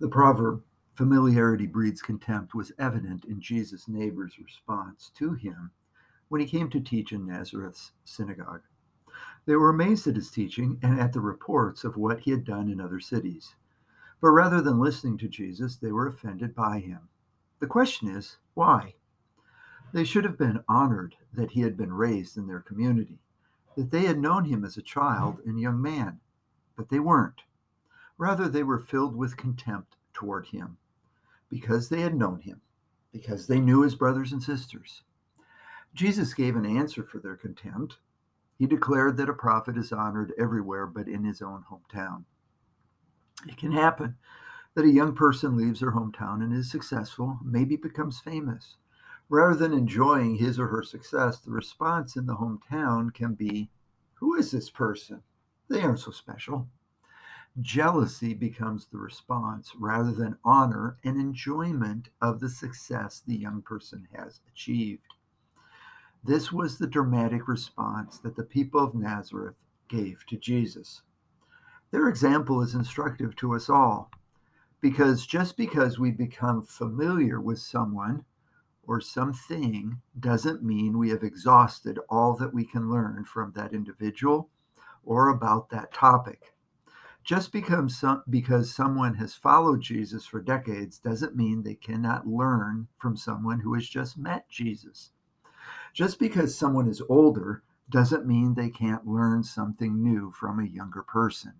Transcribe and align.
The 0.00 0.08
proverb, 0.08 0.62
familiarity 0.94 1.66
breeds 1.66 2.00
contempt, 2.00 2.54
was 2.54 2.72
evident 2.78 3.26
in 3.26 3.38
Jesus' 3.38 3.86
neighbor's 3.86 4.38
response 4.38 5.12
to 5.16 5.34
him 5.34 5.70
when 6.28 6.40
he 6.40 6.46
came 6.46 6.70
to 6.70 6.80
teach 6.80 7.12
in 7.12 7.26
Nazareth's 7.26 7.92
synagogue. 8.04 8.62
They 9.44 9.56
were 9.56 9.68
amazed 9.68 10.06
at 10.06 10.16
his 10.16 10.30
teaching 10.30 10.78
and 10.82 10.98
at 10.98 11.12
the 11.12 11.20
reports 11.20 11.84
of 11.84 11.98
what 11.98 12.20
he 12.20 12.30
had 12.30 12.44
done 12.44 12.70
in 12.70 12.80
other 12.80 12.98
cities. 12.98 13.54
But 14.22 14.30
rather 14.30 14.62
than 14.62 14.80
listening 14.80 15.18
to 15.18 15.28
Jesus, 15.28 15.76
they 15.76 15.92
were 15.92 16.06
offended 16.06 16.54
by 16.54 16.78
him. 16.78 17.00
The 17.58 17.66
question 17.66 18.08
is, 18.08 18.38
why? 18.54 18.94
They 19.92 20.04
should 20.04 20.24
have 20.24 20.38
been 20.38 20.64
honored 20.66 21.14
that 21.34 21.50
he 21.50 21.60
had 21.60 21.76
been 21.76 21.92
raised 21.92 22.38
in 22.38 22.46
their 22.46 22.60
community, 22.60 23.18
that 23.76 23.90
they 23.90 24.02
had 24.02 24.18
known 24.18 24.46
him 24.46 24.64
as 24.64 24.78
a 24.78 24.82
child 24.82 25.40
and 25.44 25.60
young 25.60 25.80
man, 25.82 26.20
but 26.74 26.88
they 26.88 27.00
weren't. 27.00 27.42
Rather, 28.20 28.50
they 28.50 28.62
were 28.62 28.78
filled 28.78 29.16
with 29.16 29.38
contempt 29.38 29.96
toward 30.12 30.48
him 30.48 30.76
because 31.48 31.88
they 31.88 32.02
had 32.02 32.14
known 32.14 32.38
him, 32.42 32.60
because 33.14 33.46
they 33.46 33.58
knew 33.58 33.80
his 33.80 33.94
brothers 33.94 34.30
and 34.30 34.42
sisters. 34.42 35.04
Jesus 35.94 36.34
gave 36.34 36.54
an 36.54 36.66
answer 36.66 37.02
for 37.02 37.18
their 37.18 37.34
contempt. 37.34 37.96
He 38.58 38.66
declared 38.66 39.16
that 39.16 39.30
a 39.30 39.32
prophet 39.32 39.78
is 39.78 39.90
honored 39.90 40.34
everywhere 40.38 40.86
but 40.86 41.08
in 41.08 41.24
his 41.24 41.40
own 41.40 41.64
hometown. 41.72 42.24
It 43.48 43.56
can 43.56 43.72
happen 43.72 44.16
that 44.74 44.84
a 44.84 44.92
young 44.92 45.14
person 45.14 45.56
leaves 45.56 45.80
their 45.80 45.92
hometown 45.92 46.42
and 46.42 46.52
is 46.52 46.70
successful, 46.70 47.38
maybe 47.42 47.74
becomes 47.74 48.20
famous. 48.20 48.76
Rather 49.30 49.54
than 49.54 49.72
enjoying 49.72 50.36
his 50.36 50.58
or 50.58 50.66
her 50.66 50.82
success, 50.82 51.38
the 51.38 51.52
response 51.52 52.16
in 52.16 52.26
the 52.26 52.36
hometown 52.36 53.14
can 53.14 53.32
be, 53.32 53.70
Who 54.16 54.34
is 54.34 54.50
this 54.50 54.68
person? 54.68 55.22
They 55.70 55.80
aren't 55.80 56.00
so 56.00 56.10
special. 56.10 56.68
Jealousy 57.60 58.32
becomes 58.32 58.86
the 58.86 58.98
response 58.98 59.72
rather 59.76 60.12
than 60.12 60.38
honor 60.44 60.96
and 61.02 61.20
enjoyment 61.20 62.08
of 62.22 62.38
the 62.38 62.48
success 62.48 63.22
the 63.26 63.36
young 63.36 63.60
person 63.60 64.06
has 64.14 64.40
achieved. 64.46 65.14
This 66.22 66.52
was 66.52 66.78
the 66.78 66.86
dramatic 66.86 67.48
response 67.48 68.18
that 68.18 68.36
the 68.36 68.44
people 68.44 68.80
of 68.84 68.94
Nazareth 68.94 69.56
gave 69.88 70.24
to 70.28 70.36
Jesus. 70.36 71.02
Their 71.90 72.08
example 72.08 72.62
is 72.62 72.74
instructive 72.74 73.34
to 73.36 73.54
us 73.54 73.68
all 73.68 74.10
because 74.80 75.26
just 75.26 75.56
because 75.56 75.98
we 75.98 76.12
become 76.12 76.62
familiar 76.62 77.40
with 77.40 77.58
someone 77.58 78.24
or 78.84 79.00
something 79.00 80.00
doesn't 80.20 80.62
mean 80.62 80.98
we 80.98 81.10
have 81.10 81.24
exhausted 81.24 81.98
all 82.08 82.34
that 82.36 82.54
we 82.54 82.64
can 82.64 82.90
learn 82.90 83.24
from 83.24 83.52
that 83.56 83.72
individual 83.72 84.48
or 85.04 85.28
about 85.28 85.68
that 85.70 85.92
topic. 85.92 86.54
Just 87.30 87.52
because, 87.52 87.96
some, 87.96 88.24
because 88.28 88.74
someone 88.74 89.14
has 89.14 89.36
followed 89.36 89.80
Jesus 89.82 90.26
for 90.26 90.40
decades 90.40 90.98
doesn't 90.98 91.36
mean 91.36 91.62
they 91.62 91.76
cannot 91.76 92.26
learn 92.26 92.88
from 92.98 93.16
someone 93.16 93.60
who 93.60 93.72
has 93.74 93.88
just 93.88 94.18
met 94.18 94.48
Jesus. 94.48 95.12
Just 95.94 96.18
because 96.18 96.58
someone 96.58 96.88
is 96.88 97.00
older 97.08 97.62
doesn't 97.88 98.26
mean 98.26 98.54
they 98.54 98.68
can't 98.68 99.06
learn 99.06 99.44
something 99.44 100.02
new 100.02 100.32
from 100.32 100.58
a 100.58 100.66
younger 100.66 101.04
person. 101.04 101.52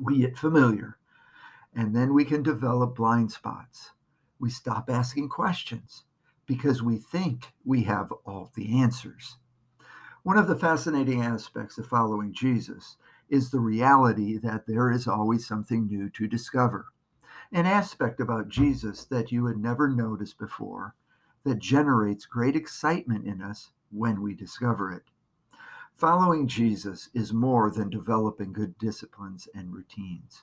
We 0.00 0.18
get 0.18 0.36
familiar, 0.36 0.98
and 1.72 1.94
then 1.94 2.12
we 2.12 2.24
can 2.24 2.42
develop 2.42 2.96
blind 2.96 3.30
spots. 3.30 3.92
We 4.40 4.50
stop 4.50 4.90
asking 4.90 5.28
questions 5.28 6.02
because 6.46 6.82
we 6.82 6.98
think 6.98 7.52
we 7.64 7.84
have 7.84 8.12
all 8.26 8.50
the 8.56 8.76
answers. 8.80 9.36
One 10.24 10.36
of 10.36 10.48
the 10.48 10.58
fascinating 10.58 11.22
aspects 11.22 11.78
of 11.78 11.86
following 11.86 12.32
Jesus 12.32 12.96
is 13.32 13.50
the 13.50 13.60
reality 13.60 14.36
that 14.36 14.66
there 14.66 14.90
is 14.90 15.08
always 15.08 15.46
something 15.46 15.86
new 15.86 16.10
to 16.10 16.28
discover. 16.28 16.88
An 17.50 17.64
aspect 17.64 18.20
about 18.20 18.50
Jesus 18.50 19.06
that 19.06 19.32
you 19.32 19.46
had 19.46 19.56
never 19.56 19.88
noticed 19.88 20.38
before 20.38 20.94
that 21.44 21.58
generates 21.58 22.26
great 22.26 22.54
excitement 22.54 23.26
in 23.26 23.40
us 23.40 23.70
when 23.90 24.20
we 24.20 24.34
discover 24.34 24.92
it. 24.92 25.04
Following 25.94 26.46
Jesus 26.46 27.08
is 27.14 27.32
more 27.32 27.70
than 27.70 27.88
developing 27.88 28.52
good 28.52 28.76
disciplines 28.76 29.48
and 29.54 29.72
routines. 29.72 30.42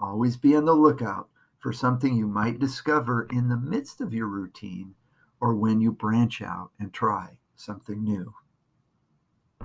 Always 0.00 0.36
be 0.36 0.56
on 0.56 0.64
the 0.64 0.74
lookout 0.74 1.28
for 1.60 1.72
something 1.72 2.16
you 2.16 2.26
might 2.26 2.58
discover 2.58 3.28
in 3.30 3.48
the 3.48 3.56
midst 3.56 4.00
of 4.00 4.12
your 4.12 4.26
routine 4.26 4.96
or 5.40 5.54
when 5.54 5.80
you 5.80 5.92
branch 5.92 6.42
out 6.42 6.70
and 6.80 6.92
try 6.92 7.38
something 7.54 8.02
new. 8.02 8.34